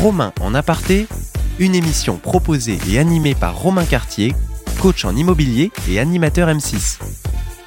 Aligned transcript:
Romain 0.00 0.32
en 0.40 0.54
aparté, 0.54 1.06
une 1.58 1.74
émission 1.74 2.16
proposée 2.16 2.78
et 2.88 2.98
animée 2.98 3.34
par 3.34 3.60
Romain 3.60 3.84
Cartier, 3.84 4.34
coach 4.80 5.04
en 5.04 5.14
immobilier 5.14 5.70
et 5.90 6.00
animateur 6.00 6.48
M6. 6.48 7.00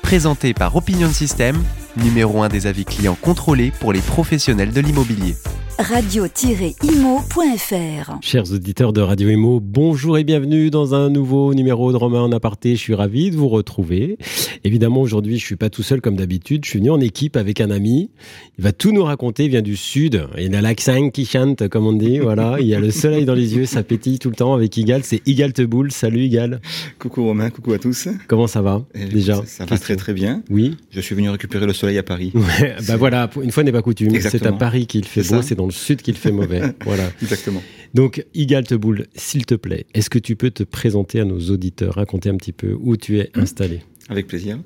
Présentée 0.02 0.56
par 0.56 0.76
Opinion 0.76 1.12
System, 1.12 1.64
numéro 1.96 2.42
1 2.42 2.50
des 2.50 2.66
avis 2.66 2.86
clients 2.86 3.18
contrôlés 3.22 3.72
pour 3.80 3.94
les 3.94 4.02
professionnels 4.02 4.74
de 4.74 4.82
l'immobilier 4.82 5.36
radio-imo.fr. 5.80 8.18
Chers 8.22 8.52
auditeurs 8.52 8.94
de 8.94 9.02
Radio 9.02 9.30
Imo, 9.30 9.60
bonjour 9.60 10.18
et 10.18 10.24
bienvenue 10.24 10.70
dans 10.70 10.94
un 10.94 11.10
nouveau 11.10 11.54
numéro 11.54 11.92
de 11.92 11.98
Romain 11.98 12.22
en 12.22 12.32
aparté. 12.32 12.76
Je 12.76 12.80
suis 12.80 12.94
ravi 12.94 13.32
de 13.32 13.36
vous 13.36 13.50
retrouver. 13.50 14.18
Évidemment, 14.64 15.02
aujourd'hui, 15.02 15.40
je 15.40 15.46
suis 15.46 15.56
pas 15.56 15.70
tout 15.70 15.84
seul 15.84 16.02
comme 16.02 16.16
d'habitude. 16.16 16.64
Je 16.64 16.70
suis 16.70 16.80
venu 16.80 16.92
en 16.92 17.02
équipe 17.02 17.36
avec 17.36 17.60
un 17.60 17.72
ami. 17.72 18.12
Il 18.58 18.64
va 18.64 18.72
tout 18.72 18.92
nous 18.92 19.04
raconter. 19.04 19.46
Il 19.46 19.50
vient 19.50 19.62
du 19.62 19.76
sud. 19.76 20.24
Il 20.38 20.56
a 20.56 20.62
l'accent 20.62 21.10
qui 21.10 21.26
chante, 21.26 21.68
comme 21.70 21.88
on 21.88 21.94
dit. 21.94 22.20
Voilà. 22.20 22.58
Il 22.60 22.68
y 22.68 22.76
a 22.76 22.80
le 22.80 22.92
soleil 22.92 23.26
dans 23.26 23.36
les 23.36 23.56
yeux. 23.56 23.66
Ça 23.66 23.84
pétille 23.84 24.20
tout 24.20 24.30
le 24.30 24.36
temps 24.36 24.54
avec 24.54 24.78
Igal. 24.78 25.02
C'est 25.04 25.22
Igal 25.28 25.54
Teboul. 25.54 25.92
Salut 25.92 26.22
Igal. 26.22 26.62
Coucou 27.00 27.26
Romain. 27.26 27.50
Coucou 27.50 27.74
à 27.74 27.80
tous. 27.80 28.08
Comment 28.28 28.48
ça 28.48 28.62
va 28.62 28.84
Et 28.94 29.06
déjà 29.06 29.36
Ça, 29.38 29.46
ça 29.46 29.66
va 29.66 29.78
très 29.78 29.96
très 29.96 30.14
bien. 30.14 30.44
Oui. 30.50 30.78
Je 30.92 31.02
suis 31.02 31.16
venu 31.16 31.30
récupérer 31.30 31.66
le 31.66 31.74
soleil 31.74 31.98
à 31.98 32.04
Paris. 32.04 32.32
Ouais, 32.36 32.76
bah 32.88 32.98
voilà. 32.98 33.30
Une 33.42 33.52
fois 33.52 33.64
n'est 33.64 33.72
pas 33.72 33.82
coutume. 33.82 34.12
C'est 34.20 34.46
à. 34.46 34.54
Paris 34.54 34.86
qu'il 34.86 35.06
fait 35.06 35.22
beau. 35.22 35.28
ça. 35.28 35.42
C'est 35.42 35.56
dans 35.64 35.68
le 35.68 35.72
sud 35.72 36.02
qu'il 36.02 36.16
fait 36.16 36.32
mauvais. 36.32 36.62
Voilà. 36.86 37.10
Exactement. 37.22 37.64
Donc, 37.94 38.26
Igal 38.34 38.66
Teboul, 38.66 39.08
s'il 39.16 39.46
te 39.46 39.56
plaît, 39.56 39.86
est-ce 39.94 40.10
que 40.10 40.20
tu 40.20 40.36
peux 40.36 40.52
te 40.52 40.64
présenter 40.64 41.22
à 41.22 41.26
nos 41.26 41.40
auditeurs, 41.40 41.96
raconter 41.96 42.30
un 42.30 42.36
petit 42.36 42.52
peu 42.52 42.76
où 42.82 42.98
tu 42.98 43.20
es 43.20 43.30
installé? 43.36 43.80
Avec 44.10 44.28
plaisir. 44.28 44.60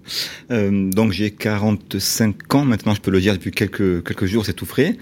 Euh, 0.50 0.90
donc 0.90 1.12
j'ai 1.12 1.30
45 1.30 2.56
ans 2.56 2.66
maintenant, 2.66 2.96
je 2.96 3.02
peux 3.02 3.12
le 3.12 3.22
dire 3.22 3.34
depuis 3.34 3.52
quelques 3.52 4.04
quelques 4.04 4.26
jours, 4.26 4.44
c'est 4.44 4.54
tout 4.54 4.66
frais. 4.66 4.98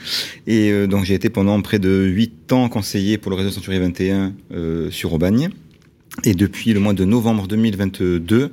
Et 0.46 0.72
euh, 0.72 0.88
donc 0.88 1.06
j'ai 1.06 1.14
été 1.14 1.30
pendant 1.30 1.62
près 1.62 1.80
de 1.80 2.06
8 2.06 2.52
ans 2.52 2.68
conseiller 2.68 3.18
pour 3.18 3.32
le 3.32 3.38
réseau 3.38 3.52
Century 3.52 3.80
21 3.80 4.34
euh, 4.52 4.92
sur 4.92 5.14
Aubagne. 5.14 5.52
Et 6.26 6.34
depuis 6.34 6.74
le 6.74 6.82
mois 6.82 6.94
de 6.94 7.06
novembre 7.06 7.48
2022, 7.48 8.52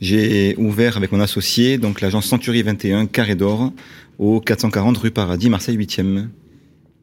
j'ai 0.00 0.54
ouvert 0.58 0.96
avec 0.96 1.10
mon 1.10 1.18
associé 1.18 1.78
donc 1.78 2.00
l'agence 2.00 2.26
Century 2.26 2.62
21 2.62 3.06
Carré 3.06 3.34
d'Or 3.34 3.72
au 4.18 4.40
440 4.40 4.96
rue 4.98 5.10
Paradis, 5.10 5.50
Marseille 5.50 5.76
8e. 5.76 6.28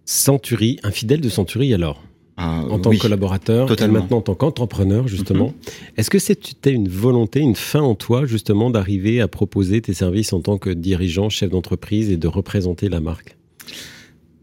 Century, 0.06 0.80
un 0.84 0.92
fidèle 0.92 1.22
de 1.22 1.30
Century 1.30 1.74
alors, 1.74 2.04
Ah, 2.38 2.64
en 2.70 2.80
tant 2.80 2.90
oui. 2.90 2.98
que 2.98 3.04
collaborateur, 3.04 3.68
totalement. 3.68 4.00
et 4.00 4.02
maintenant 4.02 4.18
en 4.18 4.22
tant 4.22 4.36
qu'entrepreneur 4.36 5.08
justement. 5.08 5.48
Mhm. 5.48 5.54
Est-ce 5.98 6.10
que 6.10 6.20
c'était 6.20 6.72
une 6.72 6.90
volonté, 6.90 7.40
une 7.40 7.56
fin 7.56 7.82
en 7.82 7.96
toi 7.96 8.26
justement 8.26 8.70
d'arriver 8.70 9.22
à 9.22 9.28
proposer 9.28 9.82
tes 9.82 9.94
services 9.94 10.34
en 10.34 10.42
tant 10.42 10.58
que 10.58 10.70
dirigeant, 10.72 11.30
chef 11.30 11.50
d'entreprise 11.50 12.10
et 12.10 12.18
de 12.18 12.28
représenter 12.28 12.90
la 12.90 13.00
marque? 13.00 13.38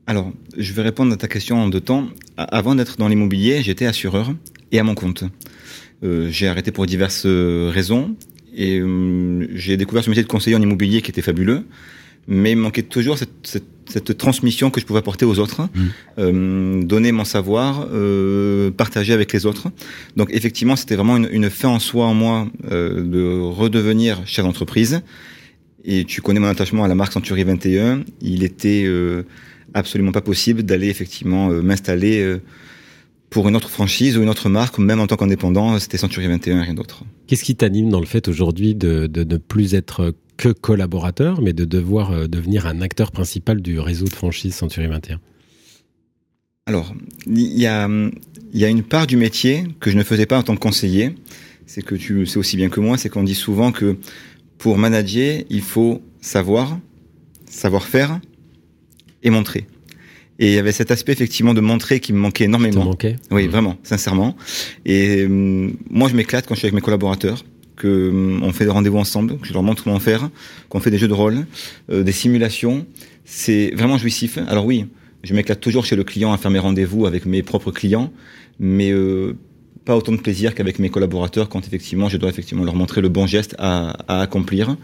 Alors, 0.07 0.33
je 0.57 0.73
vais 0.73 0.83
répondre 0.83 1.13
à 1.13 1.17
ta 1.17 1.29
question 1.29 1.57
en 1.63 1.69
deux 1.69 1.81
temps. 1.81 2.07
Avant 2.37 2.75
d'être 2.75 2.97
dans 2.97 3.07
l'immobilier, 3.09 3.63
j'étais 3.63 3.87
assureur 3.87 4.33
et 4.73 4.79
à 4.79 4.83
mon 4.85 4.95
compte. 4.95 5.25
Euh, 6.03 6.29
j'ai 6.31 6.49
arrêté 6.49 6.73
pour 6.73 6.87
diverses 6.87 7.25
euh, 7.27 7.71
raisons 7.73 8.17
et 8.57 8.79
euh, 8.81 9.47
j'ai 9.55 9.77
découvert 9.77 10.03
ce 10.03 10.11
métier 10.11 10.23
de 10.25 10.29
conseiller 10.29 10.57
en 10.57 10.63
immobilier 10.63 11.03
qui 11.03 11.11
était 11.11 11.23
fabuleux, 11.23 11.65
mais 12.27 12.53
il 12.53 12.57
manquait 12.57 12.83
toujours 12.83 13.19
cette, 13.19 13.31
cette- 13.45 13.65
cette 13.91 14.17
transmission 14.17 14.71
que 14.71 14.81
je 14.81 14.87
pouvais 14.87 15.01
apporter 15.01 15.25
aux 15.25 15.39
autres, 15.39 15.69
euh, 16.19 16.83
donner 16.83 17.13
mon 17.13 17.25
savoir, 17.25 17.87
euh, 17.93 18.71
partager 18.71 19.13
avec 19.13 19.33
les 19.33 19.47
autres. 19.47 19.69
Donc 20.17 20.29
effectivement, 20.33 20.77
c'était 20.77 20.97
vraiment 20.97 21.17
une, 21.17 21.29
une 21.31 21.51
fin 21.51 21.69
en 21.69 21.79
soi 21.79 22.07
en 22.07 22.15
moi 22.15 22.49
euh, 22.71 23.03
de 23.03 23.41
redevenir 23.41 24.23
chef 24.27 24.45
d'entreprise. 24.45 25.03
Et 25.85 26.05
tu 26.05 26.21
connais 26.21 26.41
mon 26.41 26.49
attachement 26.49 26.85
à 26.85 26.89
la 26.89 26.95
marque 26.95 27.13
Century 27.13 27.45
21. 27.45 28.05
Il 28.21 28.45
était 28.45 28.85
euh, 28.85 29.23
absolument 29.75 30.13
pas 30.13 30.21
possible 30.21 30.63
d'aller 30.63 30.89
effectivement 30.89 31.51
euh, 31.51 31.63
m'installer 31.63 32.21
euh, 32.21 32.41
pour 33.31 33.49
une 33.49 33.57
autre 33.57 33.71
franchise 33.71 34.19
ou 34.19 34.23
une 34.23 34.29
autre 34.29 34.49
marque, 34.49 34.79
même 34.79 35.01
en 35.01 35.07
tant 35.07 35.17
qu'indépendant, 35.17 35.79
c'était 35.79 35.99
Century 35.99 36.27
21 36.27 36.59
et 36.59 36.63
rien 36.63 36.75
d'autre. 36.75 37.05
Qu'est-ce 37.27 37.45
qui 37.45 37.55
t'anime 37.55 37.89
dans 37.89 38.01
le 38.01 38.07
fait 38.07 38.27
aujourd'hui 38.29 38.75
de, 38.75 39.07
de 39.07 39.25
ne 39.25 39.37
plus 39.37 39.75
être 39.75 40.15
que 40.37 40.49
collaborateur, 40.49 41.41
mais 41.41 41.53
de 41.53 41.65
devoir 41.65 42.11
euh, 42.13 42.27
devenir 42.27 42.67
un 42.67 42.81
acteur 42.81 43.13
principal 43.13 43.61
du 43.61 43.79
réseau 43.79 44.07
de 44.07 44.15
franchise 44.15 44.55
Century 44.55 44.89
21 44.89 45.21
Alors, 46.67 46.95
il 47.27 47.59
y 47.59 47.67
a, 47.67 47.89
y 48.53 48.65
a 48.65 48.69
une 48.69 48.83
part 48.83 49.07
du 49.07 49.17
métier 49.17 49.67
que 49.81 49.91
je 49.91 49.97
ne 49.97 50.03
faisais 50.03 50.27
pas 50.27 50.39
en 50.39 50.43
tant 50.43 50.55
que 50.55 50.61
conseiller. 50.61 51.15
C'est 51.67 51.83
que 51.83 51.95
tu 51.95 52.27
sais 52.27 52.39
aussi 52.39 52.57
bien 52.57 52.69
que 52.69 52.81
moi, 52.81 52.99
c'est 52.99 53.11
qu'on 53.11 53.23
dit 53.23 53.35
souvent 53.35 53.71
que 53.71 53.97
pour 54.59 54.77
manager, 54.77 55.43
il 55.51 55.63
faut 55.63 56.03
savoir, 56.21 56.79
savoir 57.45 57.85
faire 57.85 58.19
et 59.23 59.31
montrer. 59.31 59.67
Et 60.41 60.49
il 60.49 60.55
y 60.55 60.59
avait 60.59 60.73
cet 60.73 60.91
aspect 60.91 61.13
effectivement 61.13 61.53
de 61.53 61.61
montrer 61.61 62.01
qui 62.01 62.15
me 62.15 62.19
manquait 62.19 62.45
énormément. 62.45 62.85
manquait 62.85 63.17
Oui, 63.31 63.47
vraiment, 63.47 63.77
sincèrement. 63.83 64.37
Et 64.87 65.27
hum, 65.27 65.77
moi, 65.91 66.09
je 66.09 66.17
m'éclate 66.17 66.47
quand 66.47 66.55
je 66.55 66.61
suis 66.61 66.67
avec 66.67 66.75
mes 66.75 66.81
collaborateurs, 66.81 67.45
que 67.77 68.09
hum, 68.09 68.43
on 68.43 68.51
fait 68.51 68.65
des 68.65 68.71
rendez-vous 68.71 68.97
ensemble, 68.97 69.39
que 69.39 69.47
je 69.47 69.53
leur 69.53 69.63
montre 69.63 69.85
comment 69.85 70.01
faire, 70.01 70.31
qu'on 70.71 70.81
fait 70.81 70.91
des 70.91 70.97
jeux 70.97 71.09
de 71.09 71.15
rôle, 71.15 71.47
euh, 71.93 72.03
des 72.03 72.13
simulations. 72.13 72.87
C'est 73.27 73.73
vraiment 73.77 73.99
jouissif. 73.99 74.39
Alors 74.49 74.65
oui, 74.65 74.87
je 75.23 75.35
m'éclate 75.35 75.61
toujours 75.61 75.85
chez 75.85 75.95
le 75.95 76.05
client 76.05 76.33
à 76.33 76.39
faire 76.39 76.51
mes 76.51 76.59
rendez-vous 76.59 77.05
avec 77.05 77.27
mes 77.27 77.43
propres 77.43 77.71
clients, 77.71 78.11
mais 78.59 78.91
euh, 78.91 79.37
pas 79.85 79.95
autant 79.95 80.13
de 80.13 80.17
plaisir 80.17 80.55
qu'avec 80.55 80.79
mes 80.79 80.89
collaborateurs 80.89 81.51
quand 81.51 81.67
effectivement 81.67 82.09
je 82.09 82.17
dois 82.17 82.31
effectivement 82.31 82.65
leur 82.65 82.75
montrer 82.75 83.03
le 83.03 83.11
bon 83.11 83.27
geste 83.27 83.55
à, 83.59 83.91
à 84.09 84.23
accomplir. 84.23 84.77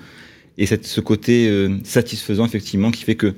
Et 0.58 0.66
c'est 0.66 0.84
ce 0.84 1.00
côté 1.00 1.48
euh, 1.48 1.78
satisfaisant 1.82 2.44
effectivement 2.44 2.90
qui 2.90 3.04
fait 3.04 3.14
que 3.14 3.34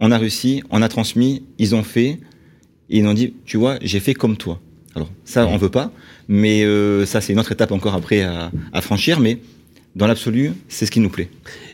on 0.00 0.10
a 0.10 0.18
réussi, 0.18 0.62
on 0.70 0.82
a 0.82 0.88
transmis, 0.88 1.42
ils 1.58 1.74
ont 1.74 1.82
fait, 1.82 2.18
et 2.90 2.98
ils 2.98 3.06
ont 3.06 3.14
dit, 3.14 3.34
tu 3.44 3.56
vois, 3.56 3.78
j'ai 3.82 4.00
fait 4.00 4.14
comme 4.14 4.36
toi. 4.36 4.60
Alors 4.94 5.10
ça, 5.24 5.46
on 5.46 5.56
veut 5.56 5.68
pas, 5.70 5.92
mais 6.28 6.64
euh, 6.64 7.06
ça 7.06 7.20
c'est 7.20 7.32
une 7.32 7.38
autre 7.38 7.52
étape 7.52 7.72
encore 7.72 7.94
après 7.94 8.22
à, 8.22 8.50
à 8.72 8.80
franchir, 8.80 9.20
mais 9.20 9.38
dans 9.94 10.06
l'absolu, 10.06 10.52
c'est 10.68 10.86
ce 10.86 10.90
qui 10.90 11.00
nous 11.00 11.10
plaît. 11.10 11.28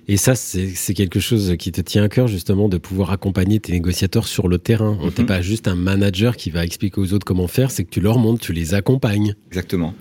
Et 0.07 0.17
ça, 0.17 0.35
c'est 0.35 0.95
quelque 0.95 1.21
chose 1.21 1.57
qui 1.59 1.73
te 1.73 1.81
tient 1.81 2.05
à 2.05 2.09
cœur, 2.09 2.29
justement, 2.29 2.69
de 2.69 2.77
pouvoir 2.79 3.11
accompagner 3.11 3.59
tes 3.61 3.73
négociateurs 3.73 4.27
sur 4.27 4.49
le 4.49 4.59
terrain. 4.59 4.99
On 5.01 5.07
Mhm. 5.07 5.13
T'es 5.13 5.25
pas 5.25 5.41
juste 5.43 5.67
un 5.69 5.75
manager 5.75 6.37
qui 6.37 6.51
va 6.51 6.65
expliquer 6.65 7.01
aux 7.01 7.13
autres 7.15 7.25
comment 7.25 7.49
faire, 7.49 7.71
c'est 7.71 7.85
que 7.85 7.91
tu 7.91 8.01
leur 8.01 8.19
montres, 8.19 8.41
tu 8.41 8.53
les 8.53 8.75
accompagnes. 8.75 9.35
Exactement. 9.49 9.95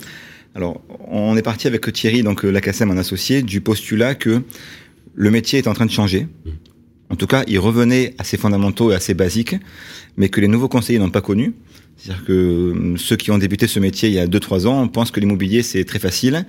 Alors, 0.56 0.82
on 1.08 1.36
est 1.38 1.42
parti 1.42 1.68
avec 1.68 1.92
Thierry, 1.92 2.22
donc 2.22 2.44
euh, 2.46 2.50
Lacassem, 2.50 2.92
un 2.92 2.98
associé, 2.98 3.42
du 3.44 3.62
postulat 3.62 4.16
que 4.16 4.42
le 5.16 5.32
métier 5.32 5.60
est 5.60 5.68
en 5.68 5.74
train 5.74 5.86
de 5.86 5.92
changer. 5.92 6.28
En 7.13 7.16
tout 7.16 7.28
cas, 7.28 7.44
il 7.46 7.59
revenait 7.59 8.16
à 8.18 8.24
ses 8.24 8.38
fondamentaux 8.38 8.91
et 8.91 8.96
à 8.96 9.00
ses 9.00 9.13
basiques, 9.13 9.56
mais 10.18 10.29
que 10.29 10.41
les 10.41 10.47
nouveaux 10.47 10.68
conseillers 10.68 10.97
n'ont 10.97 11.12
pas 11.12 11.22
connu. 11.22 11.53
C'est-à-dire 11.96 12.25
que 12.25 12.34
euh, 12.34 12.97
ceux 12.97 13.16
qui 13.16 13.29
ont 13.29 13.38
débuté 13.38 13.68
ce 13.68 13.79
métier 13.79 14.09
il 14.09 14.16
y 14.16 14.19
a 14.19 14.25
2-3 14.25 14.66
ans 14.66 14.88
pensent 14.88 15.12
que 15.12 15.19
l'immobilier 15.19 15.62
c'est 15.62 15.85
très 15.85 16.00
facile, 16.00 16.47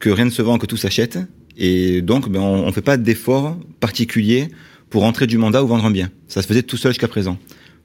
que 0.00 0.10
rien 0.10 0.26
ne 0.26 0.30
se 0.30 0.42
vend, 0.42 0.58
que 0.58 0.66
tout 0.66 0.76
s'achète, 0.76 1.18
et 1.56 2.02
donc 2.02 2.28
ben, 2.28 2.40
on 2.40 2.66
ne 2.66 2.72
fait 2.72 2.82
pas 2.82 2.98
d'efforts 2.98 3.56
particuliers 3.80 4.48
pour 4.90 5.04
entrer 5.04 5.26
du 5.26 5.38
mandat 5.38 5.64
ou 5.64 5.66
vendre 5.66 5.86
un 5.86 5.90
bien. 5.90 6.10
Ça 6.28 6.42
se 6.42 6.46
faisait 6.46 6.62
tout 6.62 6.76
seul 6.76 6.92
jusqu'à 6.92 7.08
présent. 7.08 7.38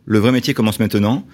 Le 0.03 0.19
vrai 0.19 0.33
métier 0.33 0.53
commence 0.53 0.81
maintenant, 0.81 1.25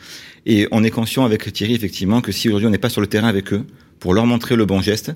et 0.45 0.67
on 0.69 0.83
est 0.83 0.91
conscient 0.91 1.25
avec 1.25 1.51
Thierry 1.51 1.73
effectivement 1.73 2.21
que 2.21 2.31
si 2.31 2.49
aujourd'hui 2.49 2.67
on 2.67 2.71
n'est 2.71 2.77
pas 2.77 2.89
sur 2.89 3.01
le 3.01 3.07
terrain 3.07 3.29
avec 3.29 3.51
eux 3.51 3.65
pour 3.99 4.13
leur 4.13 4.27
montrer 4.27 4.55
le 4.55 4.67
bon 4.67 4.79
geste, 4.79 5.11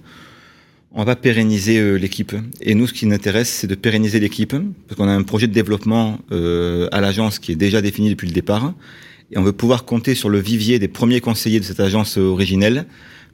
on 0.93 1.03
va 1.03 1.15
pérenniser 1.15 1.77
euh, 1.79 1.95
l'équipe. 1.95 2.33
Et 2.61 2.73
nous, 2.75 2.87
ce 2.87 2.93
qui 2.93 3.05
nous 3.05 3.13
intéresse, 3.15 3.49
c'est 3.49 3.67
de 3.67 3.75
pérenniser 3.75 4.19
l'équipe, 4.19 4.55
parce 4.87 4.97
qu'on 4.97 5.07
a 5.07 5.11
un 5.11 5.23
projet 5.23 5.47
de 5.47 5.53
développement 5.53 6.19
euh, 6.31 6.87
à 6.91 7.01
l'agence 7.01 7.39
qui 7.39 7.51
est 7.51 7.55
déjà 7.55 7.81
défini 7.81 8.09
depuis 8.09 8.27
le 8.27 8.33
départ, 8.33 8.73
et 9.31 9.37
on 9.37 9.43
veut 9.43 9.51
pouvoir 9.51 9.85
compter 9.85 10.15
sur 10.15 10.29
le 10.29 10.39
vivier 10.39 10.79
des 10.79 10.87
premiers 10.87 11.19
conseillers 11.19 11.59
de 11.59 11.65
cette 11.65 11.79
agence 11.81 12.17
euh, 12.17 12.21
originelle 12.21 12.85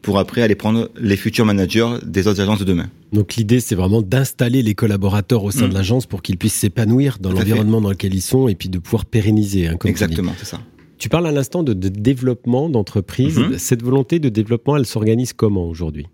pour 0.01 0.19
après 0.19 0.41
aller 0.41 0.55
prendre 0.55 0.89
les 0.99 1.15
futurs 1.15 1.45
managers 1.45 1.87
des 2.05 2.27
autres 2.27 2.41
agences 2.41 2.59
de 2.59 2.65
demain. 2.65 2.87
Donc 3.13 3.35
l'idée, 3.35 3.61
c'est 3.61 3.75
vraiment 3.75 4.01
d'installer 4.01 4.61
les 4.61 4.73
collaborateurs 4.75 5.43
au 5.45 5.51
sein 5.51 5.67
Mm. 5.67 5.69
de 5.69 5.73
l'agence 5.75 6.05
pour 6.07 6.21
qu'ils 6.21 6.37
puissent 6.37 6.55
s'épanouir 6.55 7.19
dans 7.21 7.31
l'environnement 7.31 7.79
dans 7.79 7.89
lequel 7.91 8.13
ils 8.13 8.21
sont 8.21 8.49
et 8.49 8.55
puis 8.55 8.67
de 8.67 8.79
pouvoir 8.79 9.05
pérenniser. 9.05 9.67
hein, 9.67 9.77
comme. 9.77 9.89
Exactement, 9.89 10.33
c'est 10.37 10.45
ça. 10.47 10.59
Tu 10.97 11.07
parles 11.07 11.27
à 11.27 11.31
l'instant 11.31 11.63
de, 11.63 11.73
de 11.73 11.87
développement 11.89 12.67
d'entreprise. 12.69 13.37
Mhm. 13.37 13.57
Cette 13.57 13.81
volonté 13.83 14.19
de 14.19 14.27
développement, 14.29 14.75
elle 14.75 14.85
s'organise 14.85 15.31
comment 15.31 15.67
aujourd'hui? 15.69 16.07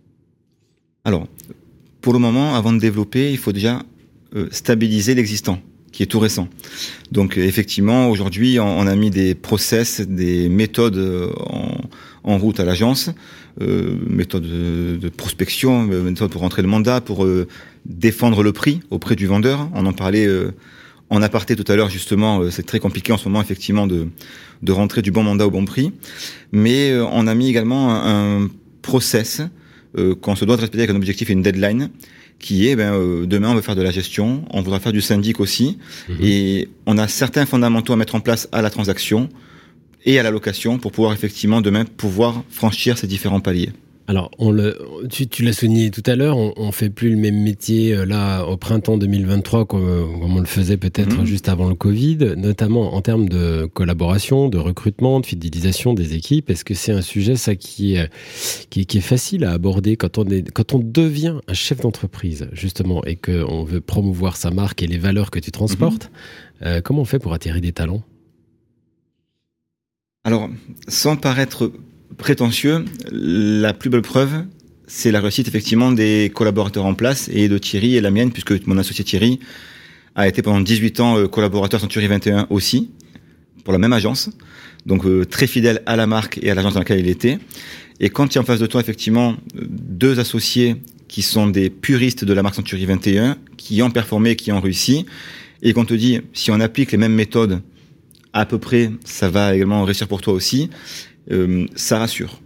Alors, 1.05 1.27
pour 2.01 2.13
le 2.13 2.19
moment, 2.19 2.55
avant 2.55 2.73
de 2.73 2.79
développer, 2.79 3.31
il 3.31 3.37
faut 3.37 3.51
déjà 3.51 3.83
euh, 4.35 4.47
stabiliser 4.51 5.15
l'existant, 5.15 5.59
qui 5.91 6.03
est 6.03 6.05
tout 6.05 6.19
récent. 6.19 6.47
Donc, 7.11 7.37
effectivement, 7.37 8.09
aujourd'hui, 8.09 8.59
on, 8.59 8.87
a 8.87 8.95
mis 8.95 9.09
des 9.09 9.35
process, 9.35 10.01
des 10.01 10.49
méthodes 10.49 10.97
euh, 10.97 11.31
en, 12.23 12.37
route 12.37 12.59
à 12.59 12.65
l'agence, 12.65 13.09
euh, 13.61 13.95
méthode 14.07 14.43
de, 14.43 15.09
prospection, 15.09 15.89
euh, 15.91 16.03
méthode 16.03 16.29
pour 16.29 16.41
rentrer 16.41 16.61
le 16.61 16.67
mandat, 16.67 17.01
pour 17.01 17.27
défendre 17.85 18.43
le 18.43 18.53
prix 18.53 18.81
auprès 18.89 19.15
du 19.15 19.25
vendeur. 19.25 19.69
On 19.73 19.85
en 19.85 19.93
parlait 19.93 20.27
en 21.09 21.21
aparté 21.21 21.55
tout 21.55 21.69
à 21.71 21.75
l'heure, 21.75 21.89
justement, 21.89 22.51
c'est 22.51 22.65
très 22.65 22.79
compliqué 22.79 23.11
en 23.11 23.17
ce 23.17 23.27
moment, 23.27 23.41
effectivement, 23.41 23.87
de, 23.87 24.07
rentrer 24.71 25.01
du 25.01 25.11
bon 25.11 25.23
mandat 25.23 25.47
au 25.47 25.51
bon 25.51 25.65
prix. 25.65 25.91
Mais 26.51 26.95
on 26.99 27.25
a 27.25 27.33
mis 27.33 27.49
également 27.49 27.91
un, 27.91 28.43
un 28.43 28.49
process 28.81 29.41
euh, 29.97 30.15
qu'on 30.15 30.35
se 30.35 30.45
doit 30.45 30.55
de 30.55 30.61
respecter 30.61 30.83
avec 30.83 30.91
un 30.95 30.97
objectif 30.97 31.29
et 31.29 31.33
une 31.33 31.41
deadline 31.41 31.89
qui 32.39 32.67
est 32.67 32.75
ben, 32.75 32.93
euh, 32.93 33.25
demain 33.25 33.51
on 33.51 33.55
veut 33.55 33.61
faire 33.61 33.75
de 33.75 33.81
la 33.81 33.91
gestion, 33.91 34.43
on 34.51 34.61
voudra 34.61 34.79
faire 34.79 34.93
du 34.93 35.01
syndic 35.01 35.39
aussi, 35.39 35.77
Mhm. 36.09 36.17
et 36.21 36.69
on 36.85 36.97
a 36.97 37.07
certains 37.07 37.45
fondamentaux 37.45 37.91
à 37.93 37.95
mettre 37.97 38.15
en 38.15 38.21
place 38.21 38.47
à 38.51 38.61
la 38.61 38.69
transaction 38.69 39.29
et 40.05 40.17
à 40.19 40.23
la 40.23 40.31
location 40.31 40.77
pour 40.79 40.91
pouvoir 40.93 41.13
effectivement 41.13 41.59
demain 41.61 41.83
pouvoir 41.85 42.43
franchir 42.49 42.97
ces 42.97 43.07
différents 43.07 43.41
paliers. 43.41 43.71
Alors, 44.09 44.31
on 44.39 44.49
le, 44.49 44.75
tu, 45.11 45.27
tu 45.27 45.43
l'as 45.43 45.53
souligné 45.53 45.91
tout 45.91 46.01
à 46.07 46.15
l'heure, 46.15 46.35
on, 46.35 46.51
on 46.57 46.71
fait 46.71 46.89
plus 46.89 47.11
le 47.11 47.15
même 47.15 47.43
métier 47.43 47.93
euh, 47.93 48.05
là 48.07 48.43
au 48.43 48.57
printemps 48.57 48.97
2023 48.97 49.67
comme, 49.67 50.19
comme 50.19 50.35
on 50.35 50.39
le 50.39 50.47
faisait 50.47 50.77
peut-être 50.77 51.19
Mhm. 51.19 51.25
juste 51.27 51.47
avant 51.47 51.69
le 51.69 51.75
Covid, 51.75 52.17
notamment 52.35 52.95
en 52.95 53.01
termes 53.01 53.29
de 53.29 53.67
collaboration, 53.71 54.49
de 54.49 54.57
recrutement, 54.57 55.19
de 55.19 55.27
fidélisation 55.27 55.93
des 55.93 56.15
équipes. 56.15 56.49
Est-ce 56.49 56.65
que 56.65 56.73
c'est 56.73 56.91
un 56.91 57.03
sujet 57.03 57.35
ça 57.35 57.53
qui 57.55 57.97
est, 57.97 58.09
qui, 58.71 58.81
est- 58.81 58.85
qui 58.85 58.97
est 58.97 59.01
facile 59.01 59.45
à 59.45 59.51
aborder 59.51 59.95
quand 59.95 60.17
on 60.17 60.25
est 60.25 60.49
quand 60.49 60.73
on 60.73 60.79
devient 60.79 61.35
un 61.47 61.53
chef 61.53 61.79
d'entreprise 61.81 62.47
justement 62.51 63.03
et 63.05 63.15
que 63.15 63.45
on 63.47 63.63
veut 63.63 63.79
promouvoir 63.79 64.37
sa 64.37 64.49
marque 64.49 64.81
et 64.81 64.87
les 64.87 64.97
valeurs 64.97 65.29
que 65.29 65.37
tu 65.39 65.51
transportes 65.51 66.09
euh, 66.63 66.81
Comment 66.81 67.01
on 67.01 67.05
fait 67.05 67.19
pour 67.19 67.33
attirer 67.33 67.61
des 67.61 67.73
talents? 67.73 68.01
Alors, 70.23 70.49
sans 70.87 71.15
paraître 71.15 71.71
prétentieux, 72.17 72.85
la 73.11 73.73
plus 73.73 73.89
belle 73.89 74.01
preuve, 74.01 74.43
c'est 74.87 75.11
la 75.11 75.21
réussite 75.21 75.47
effectivement 75.47 75.91
des 75.91 76.31
collaborateurs 76.33 76.85
en 76.85 76.95
place 76.95 77.29
et 77.31 77.47
de 77.47 77.57
Thierry 77.57 77.95
et 77.95 78.01
la 78.01 78.11
mienne, 78.11 78.31
puisque 78.31 78.65
mon 78.65 78.77
associé 78.77 79.03
Thierry 79.03 79.39
a 80.15 80.27
été 80.27 80.41
pendant 80.41 80.59
18 80.59 80.99
ans 80.99 81.17
euh, 81.17 81.27
collaborateur 81.27 81.79
Century 81.79 82.07
21 82.07 82.47
aussi, 82.49 82.89
pour 83.63 83.71
la 83.71 83.79
même 83.79 83.93
agence, 83.93 84.29
donc 84.85 85.05
euh, 85.05 85.25
très 85.25 85.47
fidèle 85.47 85.81
à 85.85 85.95
la 85.95 86.07
marque 86.07 86.39
et 86.41 86.49
à 86.49 86.55
l'agence 86.55 86.73
dans 86.73 86.79
laquelle 86.79 86.99
il 86.99 87.07
était. 87.07 87.37
Et 87.99 88.09
quand 88.09 88.27
tu 88.27 88.37
es 88.37 88.41
en 88.41 88.43
face 88.43 88.59
de 88.59 88.65
toi 88.65 88.81
effectivement 88.81 89.35
euh, 89.57 89.65
deux 89.69 90.19
associés 90.19 90.77
qui 91.07 91.21
sont 91.21 91.47
des 91.47 91.69
puristes 91.69 92.25
de 92.25 92.33
la 92.33 92.41
marque 92.41 92.55
Century 92.55 92.85
21, 92.85 93.37
qui 93.57 93.81
ont 93.81 93.91
performé, 93.91 94.35
qui 94.35 94.51
ont 94.51 94.59
réussi, 94.59 95.05
et 95.61 95.73
qu'on 95.73 95.85
te 95.85 95.93
dit 95.93 96.21
si 96.33 96.51
on 96.51 96.59
applique 96.59 96.91
les 96.91 96.97
mêmes 96.97 97.13
méthodes 97.13 97.61
à 98.33 98.45
peu 98.45 98.59
près, 98.59 98.91
ça 99.05 99.29
va 99.29 99.55
également 99.55 99.83
réussir 99.83 100.07
pour 100.07 100.21
toi 100.21 100.33
aussi, 100.33 100.69
ça 101.75 101.99
rassure. 101.99 102.41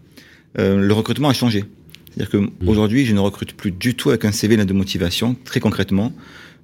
Euh, 0.59 0.77
le 0.77 0.93
recrutement 0.93 1.29
a 1.29 1.33
changé. 1.33 1.65
C'est-à-dire 2.09 2.29
que 2.29 2.67
aujourd'hui, 2.67 3.05
je 3.05 3.13
ne 3.13 3.19
recrute 3.19 3.53
plus 3.53 3.71
du 3.71 3.95
tout 3.95 4.09
avec 4.09 4.23
un 4.25 4.31
CV 4.31 4.57
de 4.57 4.73
motivation, 4.73 5.35
très 5.45 5.59
concrètement. 5.59 6.13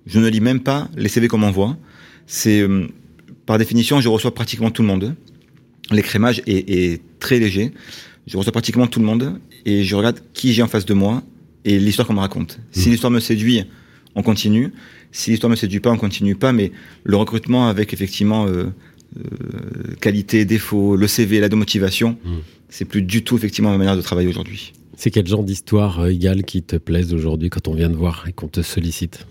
Je 0.06 0.20
ne 0.20 0.28
lis 0.28 0.42
même 0.42 0.60
pas 0.60 0.90
les 0.96 1.10
CV 1.10 1.28
qu'on 1.28 1.40
m'envoie. 1.40 1.78
C'est 2.28 2.62
euh, 2.62 2.88
par 3.46 3.58
définition, 3.58 4.00
je 4.00 4.10
reçois 4.10 4.34
pratiquement 4.34 4.70
tout 4.70 4.84
le 4.84 4.88
monde. 4.88 5.16
L'écrémage 5.92 6.44
est, 6.46 6.70
est 6.70 7.02
très 7.20 7.40
léger. 7.40 7.72
Je 8.28 8.38
reçois 8.38 8.52
pratiquement 8.52 8.86
tout 8.86 9.00
le 9.00 9.06
monde 9.06 9.40
et 9.66 9.84
je 9.84 9.96
regarde 9.96 10.20
qui 10.34 10.54
j'ai 10.54 10.62
en 10.62 10.68
face 10.68 10.86
de 10.86 10.94
moi 10.94 11.24
et 11.66 11.80
l'histoire 11.80 12.08
qu'on 12.08 12.14
me 12.14 12.20
raconte. 12.20 12.60
Si 12.72 12.90
l'histoire 12.90 13.10
me 13.10 13.20
séduit, 13.20 13.64
on 14.14 14.22
continue. 14.22 14.72
Si 15.12 15.32
l'histoire 15.32 15.50
me 15.50 15.56
séduit 15.56 15.80
pas, 15.80 15.90
on 15.90 15.98
continue 15.98 16.36
pas. 16.36 16.52
Mais 16.52 16.72
le 17.04 17.18
recrutement 17.18 17.68
avec 17.70 17.92
effectivement 17.92 18.46
euh, 18.48 18.68
euh, 19.18 19.96
qualité, 20.02 20.46
défaut, 20.46 20.96
le 20.96 21.08
CV, 21.08 21.40
la 21.40 21.50
de 21.50 21.56
motivation, 21.56 22.18
Mm. 22.24 22.30
c'est 22.70 22.86
plus 22.86 23.02
du 23.02 23.24
tout 23.24 23.36
effectivement 23.36 23.72
ma 23.72 23.78
manière 23.78 23.96
de 23.96 24.02
travailler 24.02 24.28
aujourd'hui. 24.28 24.74
C'est 24.98 25.12
quel 25.12 25.26
genre 25.28 25.44
d'histoire 25.44 26.02
euh, 26.02 26.12
égale 26.12 26.44
qui 26.44 26.62
te 26.62 26.76
plaise 26.76 27.14
aujourd'hui 27.14 27.50
quand 27.50 27.68
on 27.68 27.74
vient 27.74 27.90
te 27.90 27.96
voir 27.96 28.26
et 28.28 28.34
qu'on 28.34 28.48
te 28.48 28.62
sollicite 28.62 29.26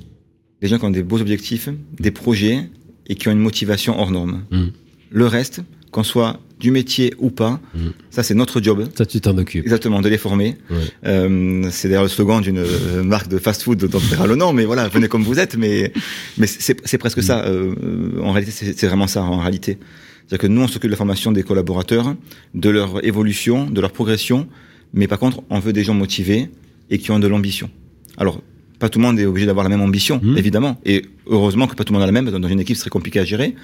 Les 0.63 0.69
gens 0.69 0.79
qui 0.79 0.85
ont 0.85 0.91
des 0.91 1.03
beaux 1.03 1.21
objectifs, 1.21 1.69
des 1.99 2.11
projets 2.11 2.69
et 3.07 3.15
qui 3.15 3.29
ont 3.29 3.33
une 3.33 3.39
motivation 3.39 3.99
hors 4.01 4.11
norme. 4.11 4.45
Mm. 4.51 4.67
Le 5.11 5.27
reste, 5.27 5.63
qu'on 5.91 6.03
soit 6.03 6.41
du 6.61 6.71
métier 6.71 7.15
ou 7.19 7.31
pas, 7.31 7.61
Mm. 7.75 7.79
ça 8.11 8.23
c'est 8.23 8.35
notre 8.35 8.61
job. 8.61 8.85
Ça, 8.97 9.07
tu 9.07 9.21
t'en 9.21 9.37
occupes. 9.39 9.65
Exactement, 9.65 10.01
de 10.01 10.09
les 10.09 10.19
former. 10.19 10.57
Ouais. 10.71 10.77
Euh, 11.07 11.69
c'est 11.71 11.89
d'ailleurs 11.89 12.03
le 12.03 12.09
slogan 12.09 12.41
d'une 12.41 12.59
euh, 12.59 13.03
marque 13.05 13.29
de 13.29 13.39
fast-food 13.39 13.79
dont 13.79 13.99
on 13.99 14.01
verra 14.01 14.27
le 14.27 14.35
nom, 14.37 14.53
mais 14.53 14.65
voilà, 14.65 14.89
venez 14.89 15.09
comme 15.09 15.23
vous 15.23 15.39
êtes, 15.39 15.57
mais, 15.57 15.93
mais 16.37 16.47
c'est 16.47 16.77
c'est 16.85 16.99
presque 16.99 17.23
ça. 17.23 17.45
Euh, 17.45 17.75
en 18.23 18.33
réalité, 18.33 18.53
c'est 18.53 18.79
c'est 18.79 18.87
vraiment 18.89 19.07
ça, 19.07 19.23
en 19.23 19.39
réalité. 19.39 19.79
C'est-à-dire 20.27 20.39
que 20.43 20.47
nous, 20.49 20.61
on 20.63 20.69
s'occupe 20.69 20.89
de 20.91 20.93
la 20.93 20.97
formation 20.97 21.33
des 21.33 21.43
collaborateurs, 21.43 22.15
de 22.55 22.69
leur 22.71 23.05
évolution, 23.05 23.71
de 23.71 23.81
leur 23.81 23.93
progression, 23.93 24.47
mais 24.93 25.07
par 25.07 25.19
contre, 25.19 25.43
on 25.51 25.59
veut 25.61 25.73
des 25.73 25.85
gens 25.85 25.95
motivés 25.95 26.49
et 26.91 26.99
qui 26.99 27.11
ont 27.13 27.19
de 27.19 27.27
l'ambition. 27.29 27.71
Alors, 28.19 28.43
pas 28.79 28.89
tout 28.89 28.99
le 28.99 29.05
monde 29.07 29.19
est 29.19 29.27
obligé 29.27 29.47
d'avoir 29.47 29.65
la 29.65 29.71
même 29.71 29.81
ambition, 29.81 30.21
Mhm. 30.23 30.37
évidemment, 30.39 30.81
et 30.85 31.03
heureusement 31.27 31.67
que 31.67 31.75
pas 31.75 31.85
tout 31.85 31.93
le 31.93 31.99
monde 31.99 32.03
a 32.03 32.07
la 32.07 32.13
même, 32.13 32.31
dans 32.31 32.49
une 32.49 32.61
équipe, 32.61 32.77
ce 32.77 32.81
serait 32.83 32.91
compliqué 32.91 33.19
à 33.21 33.25
gérer, 33.25 33.55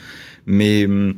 mais 0.46 0.86
hum, 0.86 1.14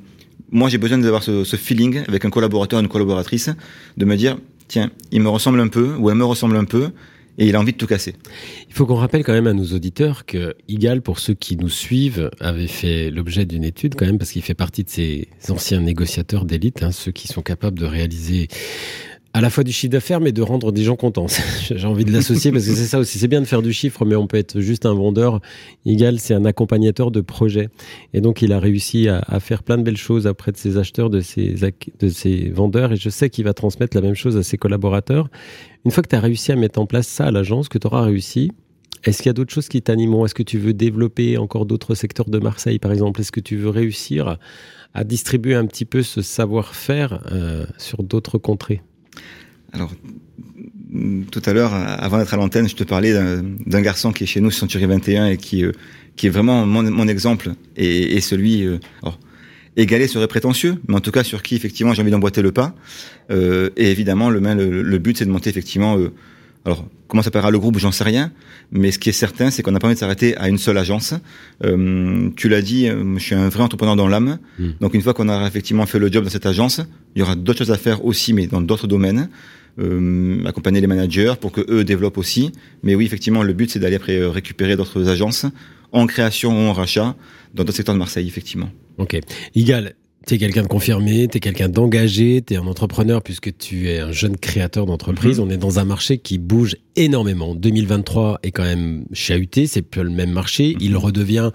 moi, 0.51 0.69
j'ai 0.69 0.79
besoin 0.79 0.99
d'avoir 0.99 1.23
ce, 1.23 1.45
feeling 1.57 2.03
avec 2.09 2.25
un 2.25 2.31
collaborateur, 2.31 2.81
une 2.81 2.89
collaboratrice, 2.89 3.51
de 3.97 4.05
me 4.05 4.17
dire, 4.17 4.39
tiens, 4.69 4.91
il 5.11 5.21
me 5.21 5.29
ressemble 5.29 5.61
un 5.61 5.69
peu, 5.69 5.95
ou 5.99 6.11
elle 6.11 6.17
me 6.17 6.25
ressemble 6.25 6.57
un 6.57 6.65
peu, 6.65 6.91
et 7.39 7.47
il 7.47 7.57
a 7.57 7.61
envie 7.61 7.73
de 7.73 7.77
tout 7.77 7.87
casser. 7.87 8.15
Il 8.69 8.75
faut 8.75 8.87
qu'on 8.87 8.95
rappelle 8.95 9.23
quand 9.23 9.33
même 9.33 9.47
à 9.47 9.53
nos 9.53 9.67
auditeurs 9.75 10.25
que 10.25 10.55
Igal, 10.69 11.03
pour 11.03 11.19
ceux 11.19 11.35
qui 11.35 11.57
nous 11.57 11.69
suivent, 11.69 12.31
avait 12.41 12.67
fait 12.67 13.11
l'objet 13.11 13.45
d'une 13.45 13.65
étude 13.65 13.95
quand 13.95 14.07
même, 14.07 14.19
parce 14.19 14.31
qu'il 14.31 14.43
fait 14.43 14.55
partie 14.55 14.85
de 14.85 14.91
ces 14.91 15.29
anciens 15.49 15.81
négociateurs 15.81 16.45
d'élite, 16.45 16.83
hein, 16.83 16.93
ceux 16.93 17.13
qui 17.13 17.29
sont 17.29 17.43
capables 17.43 17.79
de 17.79 17.87
réaliser 17.87 18.49
à 19.37 19.43
la 19.43 19.51
fois 19.51 19.65
du 19.65 19.73
chiffre 19.73 19.93
d'affaires, 19.93 20.23
mais 20.23 20.33
de 20.33 20.41
rendre 20.41 20.73
des 20.73 20.83
gens 20.83 20.97
contents. 20.97 21.27
J'ai 21.61 21.87
envie 21.87 22.07
de 22.07 22.11
l'associer 22.11 22.53
parce 22.53 22.65
que 22.65 22.75
c'est 22.75 22.87
ça 22.87 22.99
aussi. 22.99 23.19
C'est 23.19 23.29
bien 23.29 23.43
de 23.43 23.47
faire 23.47 23.61
du 23.61 23.71
chiffre, 23.71 24.07
mais 24.07 24.17
on 24.17 24.27
peut 24.27 24.39
être 24.39 24.61
juste 24.61 24.87
un 24.87 24.95
vendeur. 24.95 25.43
Igal, 25.85 26.19
c'est 26.19 26.33
un 26.33 26.47
accompagnateur 26.47 27.11
de 27.11 27.21
projet. 27.21 27.69
Et 28.15 28.23
donc, 28.23 28.41
il 28.41 28.55
a 28.55 28.59
réussi 28.59 29.11
à, 29.11 29.39
faire 29.41 29.63
plein 29.63 29.77
de 29.77 29.83
belles 29.83 29.99
choses 29.99 30.27
auprès 30.27 30.53
de 30.53 30.57
ses 30.57 30.79
acheteurs, 30.79 31.11
de 31.11 31.21
ses, 31.21 31.55
de 31.99 32.09
ses 32.09 32.49
vendeurs. 32.49 32.95
Et 32.95 32.97
je 32.97 33.11
sais 33.11 33.29
qu'il 33.29 33.45
va 33.45 33.53
transmettre 33.53 33.95
la 33.95 34.01
même 34.01 34.15
chose 34.15 34.39
à 34.39 34.43
ses 34.43 34.57
collaborateurs. 34.57 35.29
Une 35.85 35.91
fois 35.91 36.03
que 36.03 36.09
tu 36.09 36.17
as 36.17 36.21
réussi 36.21 36.53
à 36.53 36.57
mettre 36.57 36.81
en 36.81 36.87
place 36.87 37.07
ça 37.07 37.27
à 37.27 37.31
l'agence, 37.31 37.69
que 37.69 37.77
tu 37.77 37.87
auras 37.87 38.05
réussi, 38.05 38.53
est-ce 39.05 39.19
qu'il 39.19 39.27
y 39.27 39.31
a 39.31 39.35
d'autres 39.35 39.53
choses 39.53 39.69
qui 39.69 39.83
t'animeront? 39.83 40.25
Est-ce 40.25 40.35
que 40.35 40.43
tu 40.43 40.57
veux 40.57 40.73
développer 40.73 41.37
encore 41.37 41.67
d'autres 41.67 41.95
secteurs 41.95 42.31
de 42.31 42.39
Marseille, 42.39 42.79
par 42.79 42.91
exemple? 42.91 43.21
Est-ce 43.21 43.33
que 43.33 43.41
tu 43.41 43.57
veux 43.57 43.69
réussir 43.69 44.29
à, 44.29 44.39
à 44.95 45.05
distribuer 45.05 45.55
un 45.55 45.67
petit 45.67 45.85
peu 45.85 46.03
ce 46.03 46.23
savoir-faire 46.23 47.23
euh, 47.33 47.67
sur 47.77 48.03
d'autres 48.03 48.39
contrées? 48.39 48.81
Alors, 49.77 49.93
tout 51.31 51.43
à 51.45 51.53
l'heure, 51.53 51.73
avant 51.75 52.19
d'être 52.19 52.33
à 52.35 52.37
l'antenne, 52.37 52.69
je 52.69 52.75
te 52.75 52.85
parlais 52.85 53.13
d'un 53.13 53.81
garçon 53.81 54.13
qui 54.13 54.25
est 54.25 54.27
chez 54.27 54.41
nous, 54.41 54.51
sur 54.51 54.61
Century 54.61 54.87
21, 54.87 55.29
et 55.29 55.37
qui, 55.37 55.65
euh, 55.65 55.73
qui 56.17 56.27
est 56.27 56.31
vraiment 56.31 56.67
mon, 56.67 56.83
mon 56.91 57.07
exemple, 57.09 57.53
et, 57.77 58.17
et 58.17 58.21
celui... 58.21 58.65
euh, 58.65 58.79
alors, 59.03 59.19
égalé 59.77 60.09
serait 60.09 60.27
prétentieux, 60.27 60.77
mais 60.89 60.95
en 60.95 61.01
tout 61.01 61.11
cas 61.11 61.23
sur 61.23 61.43
qui 61.43 61.55
effectivement 61.55 61.93
j'ai 61.93 62.01
envie 62.01 62.11
d'emboîter 62.11 62.41
le 62.41 62.51
pas. 62.51 62.75
Euh, 63.31 63.69
et 63.77 63.91
évidemment, 63.91 64.31
le, 64.31 64.41
le, 64.41 64.81
le 64.83 64.99
but 64.99 65.19
c'est 65.19 65.27
de 65.27 65.31
monter 65.31 65.51
effectivement. 65.51 65.99
Alors, 66.65 66.89
comment 67.09 67.23
s'appellera 67.23 67.51
le 67.51 67.59
groupe, 67.59 67.79
j'en 67.79 67.93
sais 67.93 68.03
rien, 68.03 68.33
mais 68.73 68.91
ce 68.91 68.99
qui 68.99 69.11
est 69.11 69.13
certain, 69.13 69.51
c'est 69.51 69.63
qu'on 69.63 69.73
n'a 69.73 69.79
pas 69.79 69.87
envie 69.87 69.95
de 69.95 70.01
s'arrêter 70.01 70.35
à 70.39 70.49
une 70.49 70.59
seule 70.59 70.79
agence. 70.79 71.15
Euh, 71.63 72.31
tu 72.37 72.49
l'as 72.49 72.63
dit, 72.63 72.89
je 72.89 73.19
suis 73.23 73.35
un 73.35 73.51
vrai 73.51 73.63
entrepreneur 73.63 73.95
dans 73.95 74.09
l'âme. 74.09 74.39
Mm. 74.59 74.69
Donc, 74.81 74.95
une 74.95 75.03
fois 75.03 75.15
qu'on 75.15 75.29
aura 75.29 75.47
effectivement 75.47 75.87
fait 75.87 76.01
le 76.01 76.11
job 76.11 76.25
dans 76.25 76.31
cette 76.31 76.47
agence, 76.47 76.81
il 77.15 77.21
y 77.21 77.23
aura 77.23 77.37
d'autres 77.37 77.59
choses 77.59 77.71
à 77.71 77.77
faire 77.77 78.05
aussi, 78.05 78.33
mais 78.33 78.47
dans 78.49 78.61
d'autres 78.63 78.89
domaines. 78.89 79.29
Euh, 79.79 80.43
accompagner 80.47 80.81
les 80.81 80.87
managers 80.87 81.35
pour 81.39 81.53
que 81.53 81.61
eux 81.71 81.85
développent 81.85 82.17
aussi. 82.17 82.51
Mais 82.83 82.95
oui, 82.95 83.05
effectivement, 83.05 83.43
le 83.43 83.53
but 83.53 83.71
c'est 83.71 83.79
d'aller 83.79 83.99
euh, 84.09 84.31
récupérer 84.31 84.75
d'autres 84.75 85.09
agences 85.09 85.45
en 85.93 86.07
création 86.07 86.51
ou 86.51 86.71
en 86.71 86.73
rachat 86.73 87.15
dans 87.53 87.63
d'autres 87.63 87.77
secteurs 87.77 87.95
de 87.95 87.99
Marseille, 87.99 88.27
effectivement. 88.27 88.71
Ok. 88.97 89.19
Igal, 89.55 89.95
tu 90.27 90.35
es 90.35 90.39
quelqu'un 90.39 90.63
de 90.63 90.67
confirmé, 90.67 91.29
tu 91.29 91.37
es 91.37 91.41
quelqu'un 91.41 91.69
d'engagé, 91.69 92.43
tu 92.45 92.55
es 92.55 92.57
un 92.57 92.67
entrepreneur 92.67 93.23
puisque 93.23 93.57
tu 93.57 93.89
es 93.89 94.01
un 94.01 94.11
jeune 94.11 94.37
créateur 94.37 94.85
d'entreprise. 94.85 95.39
Mhm. 95.39 95.47
On 95.47 95.51
est 95.51 95.57
dans 95.57 95.79
un 95.79 95.85
marché 95.85 96.19
qui 96.19 96.39
bouge 96.39 96.77
énormément. 96.97 97.55
2023 97.55 98.41
est 98.43 98.51
quand 98.51 98.65
même 98.65 99.05
chahuté, 99.13 99.67
c'est 99.69 99.83
plus 99.83 100.03
le 100.03 100.11
même 100.11 100.33
marché. 100.33 100.71
Mhm. 100.75 100.79
Il 100.81 100.97
redevient, 100.97 101.51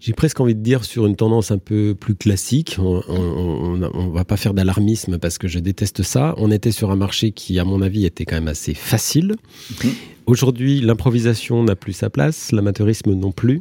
j'ai 0.00 0.12
presque 0.12 0.38
envie 0.40 0.54
de 0.54 0.60
dire, 0.60 0.84
sur 0.84 1.06
une 1.06 1.16
tendance 1.16 1.50
un 1.50 1.56
peu 1.58 1.94
plus 1.98 2.14
classique. 2.14 2.76
On, 2.78 3.02
on, 3.08 3.82
on- 3.82 3.90
on 3.94 4.08
va 4.10 4.24
pas 4.26 4.36
faire 4.36 4.52
d'alarmisme 4.52 5.18
parce 5.18 5.38
que 5.38 5.48
je 5.48 5.58
déteste 5.58 6.02
ça. 6.02 6.34
On 6.36 6.50
était 6.50 6.72
sur 6.72 6.90
un 6.90 6.96
marché 6.96 7.32
qui, 7.32 7.58
à 7.58 7.64
mon 7.64 7.80
avis, 7.80 8.04
était 8.04 8.26
quand 8.26 8.36
même 8.36 8.48
assez 8.48 8.74
facile. 8.74 9.36
Mhm. 9.82 9.90
Aujourd'hui, 10.26 10.80
l'improvisation 10.80 11.62
n'a 11.64 11.76
plus 11.76 11.92
sa 11.92 12.08
place, 12.10 12.50
l'amateurisme 12.52 13.12
non 13.14 13.30
plus. 13.32 13.60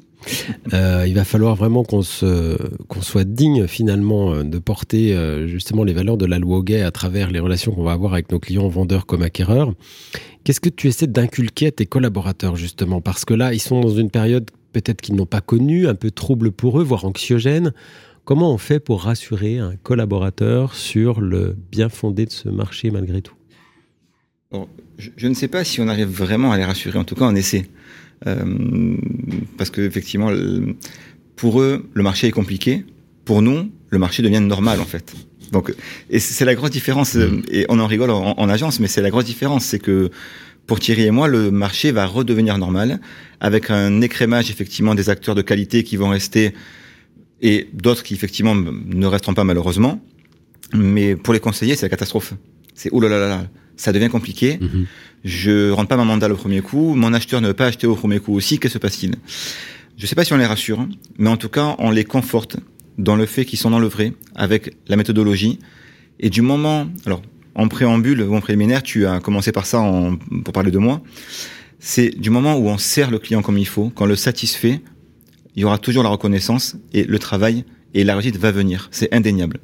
Euh, 0.73 1.05
il 1.07 1.13
va 1.13 1.23
falloir 1.23 1.55
vraiment 1.55 1.83
qu'on 1.83 2.01
soit 2.01 3.23
digne 3.23 3.67
finalement 3.67 4.33
euh, 4.33 4.43
de 4.43 4.57
porter 4.59 5.13
euh, 5.13 5.47
justement 5.47 5.83
les 5.83 5.93
valeurs 5.93 6.17
de 6.17 6.25
la 6.25 6.39
loi 6.39 6.61
Gay 6.63 6.81
à 6.81 6.91
travers 6.91 7.31
les 7.31 7.39
relations 7.39 7.71
qu'on 7.71 7.83
va 7.83 7.91
avoir 7.91 8.13
avec 8.13 8.31
nos 8.31 8.39
clients 8.39 8.67
vendeurs 8.67 9.05
comme 9.05 9.21
acquéreurs. 9.21 9.73
Qu'est-ce 10.43 10.61
que 10.61 10.69
tu 10.69 10.87
essaies 10.87 11.07
d'inculquer 11.07 11.67
à 11.67 11.71
tes 11.71 11.85
collaborateurs 11.85 12.55
justement? 12.55 13.01
Parce 13.01 13.25
que 13.25 13.33
là, 13.33 13.53
ils 13.53 13.61
sont 13.61 13.81
dans 13.81 13.89
une 13.89 14.09
période 14.09 14.49
peut-être 14.73 15.01
qu'ils 15.01 15.15
n'ont 15.15 15.25
pas 15.25 15.41
connue, 15.41 15.87
un 15.87 15.95
peu 15.95 16.11
trouble 16.11 16.51
pour 16.51 16.79
eux, 16.79 16.83
voire 16.83 17.05
anxiogène. 17.05 17.73
Comment 18.25 18.53
on 18.53 18.57
fait 18.57 18.79
pour 18.79 19.03
rassurer 19.03 19.59
un 19.59 19.75
collaborateur 19.75 20.75
sur 20.75 21.21
le 21.21 21.55
bien 21.71 21.89
fondé 21.89 22.25
de 22.25 22.31
ce 22.31 22.49
marché 22.49 22.89
malgré 22.89 23.21
tout? 23.21 23.35
Alors, 24.53 24.69
je, 24.99 25.09
je 25.17 25.27
ne 25.27 25.33
sais 25.33 25.47
pas 25.47 25.63
si 25.63 25.81
on 25.81 25.87
arrive 25.87 26.07
vraiment 26.07 26.51
à 26.51 26.57
les 26.57 26.63
rassurer. 26.63 26.99
En 26.99 27.03
tout 27.03 27.15
cas, 27.15 27.25
on 27.25 27.35
essaie. 27.35 27.65
Euh, 28.27 28.95
parce 29.57 29.69
que 29.69 29.81
effectivement, 29.81 30.31
pour 31.35 31.59
eux, 31.61 31.89
le 31.93 32.03
marché 32.03 32.27
est 32.27 32.31
compliqué. 32.31 32.85
Pour 33.25 33.41
nous, 33.41 33.71
le 33.89 33.99
marché 33.99 34.21
devient 34.21 34.39
normal 34.41 34.79
en 34.79 34.85
fait. 34.85 35.13
Donc, 35.51 35.73
et 36.09 36.19
c'est 36.19 36.45
la 36.45 36.55
grosse 36.55 36.71
différence. 36.71 37.15
euh, 37.15 37.41
Et 37.49 37.65
on 37.69 37.79
en 37.79 37.87
rigole 37.87 38.11
en, 38.11 38.33
en 38.37 38.49
agence, 38.49 38.79
mais 38.79 38.87
c'est 38.87 39.01
la 39.01 39.09
grosse 39.09 39.25
différence, 39.25 39.65
c'est 39.65 39.79
que 39.79 40.09
pour 40.67 40.79
Thierry 40.79 41.03
et 41.03 41.11
moi, 41.11 41.27
le 41.27 41.51
marché 41.51 41.91
va 41.91 42.05
redevenir 42.05 42.57
normal 42.57 42.99
avec 43.39 43.69
un 43.69 44.01
écrémage 44.01 44.49
effectivement 44.49 44.95
des 44.95 45.09
acteurs 45.09 45.35
de 45.35 45.41
qualité 45.41 45.83
qui 45.83 45.97
vont 45.97 46.09
rester 46.09 46.53
et 47.41 47.69
d'autres 47.73 48.03
qui 48.03 48.13
effectivement 48.13 48.55
ne 48.55 49.05
resteront 49.05 49.33
pas 49.33 49.43
malheureusement. 49.43 50.01
Mais 50.73 51.15
pour 51.15 51.33
les 51.33 51.39
conseillers, 51.39 51.75
c'est 51.75 51.85
la 51.85 51.89
catastrophe. 51.89 52.33
C'est 52.73 52.89
oh 52.91 52.99
là 53.01 53.09
là 53.09 53.19
là 53.19 53.27
là, 53.27 53.47
ça 53.77 53.91
devient 53.91 54.09
compliqué. 54.09 54.59
Mhm. 54.59 54.85
Je 55.23 55.71
rentre 55.71 55.87
pas 55.87 55.97
ma 55.97 56.03
mandale 56.03 56.31
au 56.33 56.35
premier 56.35 56.61
coup. 56.61 56.95
Mon 56.95 57.13
acheteur 57.13 57.41
ne 57.41 57.47
veut 57.47 57.53
pas 57.53 57.67
acheter 57.67 57.87
au 57.87 57.95
premier 57.95 58.19
coup 58.19 58.33
aussi. 58.33 58.59
Que 58.59 58.69
se 58.69 58.77
passe-t-il? 58.77 59.15
Je 59.97 60.05
sais 60.05 60.15
pas 60.15 60.25
si 60.25 60.33
on 60.33 60.37
les 60.37 60.45
rassure, 60.45 60.87
mais 61.17 61.29
en 61.29 61.37
tout 61.37 61.49
cas, 61.49 61.75
on 61.77 61.91
les 61.91 62.03
conforte 62.03 62.57
dans 62.97 63.15
le 63.15 63.25
fait 63.25 63.45
qu'ils 63.45 63.59
sont 63.59 63.69
dans 63.69 63.79
le 63.79 63.87
vrai 63.87 64.13
avec 64.35 64.75
la 64.87 64.95
méthodologie. 64.95 65.59
Et 66.19 66.29
du 66.29 66.41
moment, 66.41 66.87
alors 67.05 67.21
en 67.55 67.67
préambule 67.67 68.21
ou 68.21 68.35
en 68.35 68.41
préliminaire, 68.41 68.83
tu 68.83 69.05
as 69.05 69.19
commencé 69.19 69.51
par 69.51 69.65
ça 69.65 69.79
en, 69.79 70.15
pour 70.15 70.53
parler 70.53 70.71
de 70.71 70.79
moi. 70.79 71.01
C'est 71.79 72.09
du 72.09 72.29
moment 72.29 72.55
où 72.55 72.69
on 72.69 72.77
sert 72.77 73.11
le 73.11 73.19
client 73.19 73.41
comme 73.41 73.57
il 73.57 73.67
faut, 73.67 73.91
quand 73.93 74.05
le 74.05 74.15
satisfait, 74.15 74.81
il 75.55 75.61
y 75.61 75.65
aura 75.65 75.77
toujours 75.77 76.03
la 76.03 76.09
reconnaissance 76.09 76.75
et 76.93 77.03
le 77.03 77.19
travail 77.19 77.65
et 77.93 78.03
la 78.03 78.15
réussite 78.15 78.37
va 78.37 78.51
venir. 78.51 78.87
C'est 78.91 79.13
indéniable. 79.13 79.59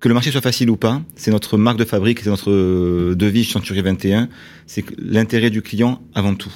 Que 0.00 0.08
le 0.08 0.14
marché 0.14 0.30
soit 0.30 0.42
facile 0.42 0.68
ou 0.70 0.76
pas, 0.76 1.02
c'est 1.16 1.30
notre 1.30 1.56
marque 1.56 1.78
de 1.78 1.84
fabrique, 1.84 2.20
c'est 2.20 2.28
notre 2.28 2.50
euh, 2.50 3.14
devise 3.14 3.48
Century 3.48 3.80
21, 3.80 4.28
c'est 4.66 4.84
l'intérêt 4.98 5.48
du 5.48 5.62
client 5.62 6.02
avant 6.14 6.34
tout. 6.34 6.52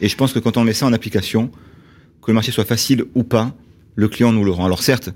Et 0.00 0.08
je 0.08 0.16
pense 0.16 0.32
que 0.32 0.38
quand 0.38 0.58
on 0.58 0.64
met 0.64 0.74
ça 0.74 0.86
en 0.86 0.92
application, 0.92 1.50
que 2.20 2.30
le 2.30 2.34
marché 2.34 2.52
soit 2.52 2.66
facile 2.66 3.04
ou 3.14 3.22
pas, 3.22 3.54
le 3.94 4.08
client 4.08 4.32
nous 4.32 4.44
le 4.44 4.50
rend. 4.50 4.66
Alors 4.66 4.82
certes, 4.82 5.10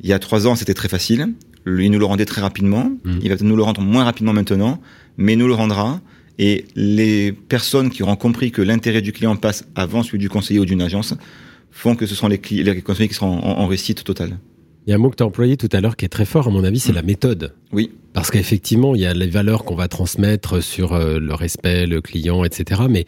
il 0.00 0.08
y 0.08 0.12
a 0.12 0.18
trois 0.18 0.46
ans, 0.46 0.56
c'était 0.56 0.74
très 0.74 0.88
facile. 0.88 1.28
Il 1.66 1.90
nous 1.90 1.98
le 1.98 2.04
rendait 2.04 2.24
très 2.24 2.40
rapidement. 2.40 2.90
Mhm. 3.04 3.20
Il 3.22 3.28
va 3.28 3.36
nous 3.40 3.56
le 3.56 3.62
rendre 3.62 3.82
moins 3.82 4.04
rapidement 4.04 4.32
maintenant, 4.32 4.80
mais 5.16 5.34
il 5.34 5.38
nous 5.38 5.46
le 5.46 5.54
rendra. 5.54 6.00
Et 6.38 6.64
les 6.74 7.32
personnes 7.32 7.90
qui 7.90 8.02
auront 8.02 8.16
compris 8.16 8.50
que 8.50 8.62
l'intérêt 8.62 9.02
du 9.02 9.12
client 9.12 9.36
passe 9.36 9.64
avant 9.74 10.02
celui 10.02 10.18
du 10.18 10.30
conseiller 10.30 10.58
ou 10.58 10.64
d'une 10.64 10.82
agence 10.82 11.14
font 11.70 11.94
que 11.94 12.06
ce 12.06 12.14
sont 12.14 12.28
les, 12.28 12.38
conseillers 12.38 13.08
qui 13.08 13.14
seront 13.14 13.38
en, 13.38 13.60
en 13.60 13.66
réussite 13.66 14.02
totale. 14.02 14.38
Il 14.90 14.92
y 14.92 14.94
a 14.94 14.96
un 14.96 14.98
mot 15.02 15.08
que 15.10 15.14
tu 15.14 15.22
as 15.22 15.26
employé 15.26 15.56
tout 15.56 15.68
à 15.70 15.80
l'heure 15.80 15.94
qui 15.94 16.04
est 16.04 16.08
très 16.08 16.24
fort, 16.24 16.48
à 16.48 16.50
mon 16.50 16.64
avis, 16.64 16.80
c'est 16.80 16.90
Mm. 16.90 16.96
la 16.96 17.02
méthode. 17.02 17.52
Oui, 17.72 17.92
Parce 18.12 18.32
qu'effectivement, 18.32 18.96
il 18.96 19.00
y 19.02 19.06
a 19.06 19.14
les 19.14 19.28
valeurs 19.28 19.62
qu'on 19.64 19.76
va 19.76 19.86
transmettre 19.86 20.60
sur 20.60 20.94
euh, 20.94 21.20
le 21.20 21.32
respect, 21.32 21.86
le 21.86 22.00
client, 22.00 22.42
etc. 22.42 22.80
Mais 22.90 23.04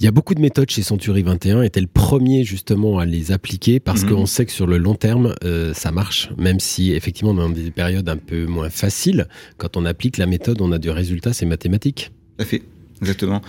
il 0.00 0.04
y 0.04 0.08
a 0.08 0.10
beaucoup 0.10 0.34
de 0.34 0.40
méthodes 0.40 0.68
chez 0.68 0.82
Century 0.82 1.22
21 1.22 1.62
et 1.62 1.70
t'es 1.70 1.80
le 1.80 1.86
premier 1.86 2.42
justement 2.42 2.98
à 2.98 3.04
les 3.06 3.30
appliquer 3.30 3.78
parce 3.78 4.02
Mhm. 4.02 4.08
qu'on 4.10 4.26
sait 4.26 4.46
que 4.46 4.50
sur 4.50 4.66
le 4.66 4.78
long 4.78 4.96
terme, 4.96 5.36
euh, 5.44 5.72
ça 5.74 5.92
marche. 5.92 6.28
Même 6.38 6.58
si 6.58 6.90
effectivement, 6.92 7.34
dans 7.34 7.50
des 7.50 7.70
périodes 7.70 8.08
un 8.08 8.16
peu 8.16 8.46
moins 8.46 8.68
faciles, 8.68 9.28
quand 9.58 9.76
on 9.76 9.84
applique 9.84 10.16
la 10.16 10.26
méthode, 10.26 10.60
on 10.60 10.72
a 10.72 10.78
du 10.78 10.90
résultat, 10.90 11.32
c'est 11.32 11.46
mathématique. 11.46 12.10
tout 12.36 12.42
à 12.42 12.44
fait, 12.46 12.62
exactement. 13.00 13.42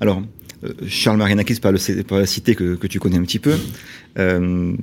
Alors, 0.00 0.20
euh, 0.64 0.72
Charles 0.88 1.18
Marinakis, 1.18 1.60
par 1.60 1.70
le, 1.70 2.02
par 2.02 2.18
la 2.18 2.26
cité 2.26 2.56
que, 2.56 2.74
que 2.74 2.88
tu 2.88 2.98
connais 2.98 3.18
un 3.18 3.22
petit 3.22 3.38
peu, 3.38 3.54
euh, 4.18 4.74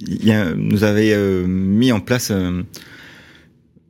y 0.00 0.32
a, 0.32 0.54
nous 0.54 0.84
avait 0.84 1.12
euh, 1.12 1.46
mis 1.46 1.92
en 1.92 2.00
place 2.00 2.30
un, 2.30 2.64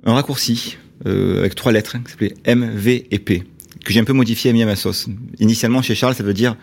un 0.04 0.14
raccourci 0.14 0.76
euh, 1.06 1.38
avec 1.38 1.54
trois 1.54 1.72
lettres 1.72 1.96
hein, 1.96 2.02
qui 2.04 2.10
s'appelait 2.10 2.34
M, 2.44 2.70
V 2.74 3.06
et 3.10 3.18
P, 3.18 3.44
que 3.84 3.92
j'ai 3.92 4.00
un 4.00 4.04
peu 4.04 4.12
modifié 4.12 4.50
et 4.50 4.52
mis 4.52 4.62
à 4.62 4.66
ma 4.66 4.76
sauce. 4.76 5.08
Initialement, 5.38 5.82
chez 5.82 5.94
Charles, 5.94 6.14
ça 6.14 6.22
veut 6.22 6.34
dire 6.34 6.56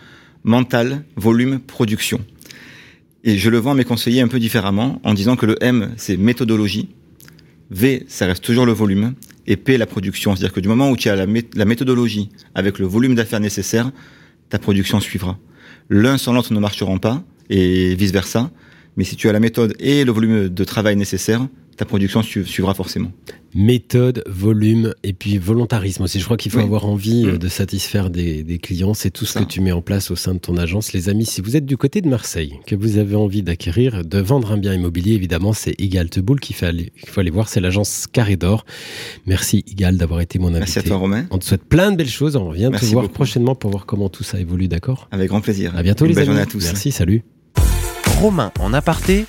mental, 0.44 1.04
volume, 1.16 1.58
production. 1.58 2.20
Et 3.24 3.36
je 3.36 3.50
le 3.50 3.58
vends 3.58 3.72
à 3.72 3.74
mes 3.74 3.84
conseillers 3.84 4.20
un 4.20 4.28
peu 4.28 4.38
différemment 4.38 5.00
en 5.02 5.12
disant 5.12 5.36
que 5.36 5.46
le 5.46 5.56
M, 5.62 5.92
c'est 5.96 6.16
méthodologie, 6.16 6.88
V, 7.70 8.04
ça 8.08 8.26
reste 8.26 8.44
toujours 8.44 8.64
le 8.64 8.72
volume, 8.72 9.14
et 9.46 9.56
P, 9.56 9.76
la 9.76 9.86
production. 9.86 10.36
C'est-à-dire 10.36 10.52
que 10.52 10.60
du 10.60 10.68
moment 10.68 10.90
où 10.90 10.96
tu 10.96 11.08
as 11.08 11.16
la, 11.16 11.26
la 11.54 11.64
méthodologie 11.64 12.28
avec 12.54 12.78
le 12.78 12.86
volume 12.86 13.14
d'affaires 13.14 13.40
nécessaire, 13.40 13.90
ta 14.48 14.58
production 14.58 15.00
suivra. 15.00 15.38
L'un 15.90 16.16
sans 16.16 16.32
l'autre 16.32 16.52
ne 16.52 16.60
marcheront 16.60 16.98
pas, 16.98 17.24
et 17.50 17.94
vice-versa. 17.94 18.50
Mais 18.98 19.04
si 19.04 19.16
tu 19.16 19.28
as 19.30 19.32
la 19.32 19.40
méthode 19.40 19.74
et 19.80 20.04
le 20.04 20.12
volume 20.12 20.48
de 20.50 20.64
travail 20.64 20.96
nécessaire, 20.96 21.46
ta 21.78 21.84
production 21.84 22.22
su- 22.22 22.44
suivra 22.44 22.74
forcément. 22.74 23.12
Méthode, 23.54 24.24
volume 24.26 24.92
et 25.04 25.12
puis 25.12 25.38
volontarisme 25.38 26.02
aussi. 26.02 26.18
Je 26.18 26.24
crois 26.24 26.36
qu'il 26.36 26.50
faut 26.52 26.58
Oui. 26.58 26.64
avoir 26.64 26.84
envie 26.86 27.24
euh, 27.26 27.34
Mm. 27.34 27.38
de 27.38 27.48
satisfaire 27.48 28.10
des, 28.10 28.42
des 28.42 28.58
clients. 28.58 28.94
C'est 28.94 29.10
tout 29.10 29.24
ce 29.24 29.34
Ça. 29.34 29.40
que 29.40 29.44
tu 29.46 29.60
mets 29.60 29.70
en 29.72 29.80
place 29.80 30.10
au 30.10 30.16
sein 30.16 30.34
de 30.34 30.38
ton 30.40 30.56
agence. 30.56 30.92
Les 30.92 31.08
amis, 31.08 31.24
si 31.24 31.40
vous 31.40 31.56
êtes 31.56 31.64
du 31.64 31.76
côté 31.76 32.00
de 32.02 32.08
Marseille, 32.08 32.54
que 32.66 32.74
vous 32.74 32.98
avez 32.98 33.14
envie 33.14 33.42
d'acquérir, 33.44 34.04
de 34.04 34.18
vendre 34.18 34.50
un 34.52 34.58
bien 34.58 34.74
immobilier, 34.74 35.12
évidemment, 35.14 35.52
c'est 35.52 35.80
Igal 35.80 36.10
Teboul 36.10 36.40
qu'il 36.40 36.56
faut 36.56 36.66
aller, 36.66 36.90
qu'il 37.00 37.08
faut 37.08 37.20
aller 37.20 37.30
voir. 37.30 37.48
C'est 37.48 37.60
l'agence 37.60 38.06
Carré 38.12 38.36
d'Or. 38.36 38.64
Merci 39.26 39.62
Igal 39.68 39.96
d'avoir 39.96 40.20
été 40.20 40.40
mon 40.40 40.48
invité. 40.48 40.58
Merci 40.60 40.78
à 40.80 40.82
toi, 40.82 40.96
Romain. 40.96 41.26
On 41.30 41.38
te 41.38 41.44
souhaite 41.44 41.64
plein 41.64 41.92
de 41.92 41.96
belles 41.96 42.08
choses. 42.08 42.34
On 42.36 42.48
revient 42.48 42.70
te 42.76 42.84
voir 42.86 43.02
beaucoup. 43.04 43.14
prochainement 43.14 43.54
pour 43.54 43.70
voir 43.70 43.86
comment 43.86 44.08
tout 44.08 44.24
ça 44.24 44.40
évolue, 44.40 44.66
d'accord? 44.66 45.08
Avec 45.12 45.28
grand 45.28 45.40
plaisir. 45.40 45.74
À 45.76 45.82
bientôt 45.84 46.04
Une 46.06 46.10
les 46.10 46.18
amis. 46.18 46.26
journée 46.26 46.40
à 46.40 46.46
tous. 46.46 46.64
Merci, 46.64 46.90
salut. 46.90 47.22
Romain 48.20 48.50
en 48.58 48.74
aparté, 48.74 49.26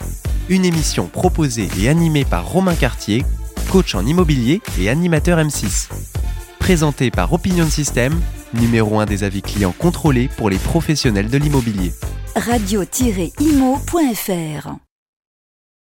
une 0.49 0.65
émission 0.65 1.05
proposée 1.05 1.67
et 1.79 1.89
animée 1.89 2.25
par 2.25 2.49
Romain 2.49 2.73
Cartier, 2.73 3.23
coach 3.71 3.93
en 3.93 4.03
immobilier 4.03 4.63
et 4.79 4.89
animateur 4.89 5.37
M6. 5.37 5.89
Présentée 6.57 7.11
par 7.11 7.31
Opinion 7.31 7.67
System, 7.69 8.19
numéro 8.55 8.99
1 8.99 9.05
des 9.05 9.23
avis 9.23 9.43
clients 9.43 9.75
contrôlés 9.77 10.27
pour 10.37 10.49
les 10.49 10.57
professionnels 10.57 11.29
de 11.29 11.37
l'immobilier. 11.37 11.93
radio-imo.fr 12.35 13.29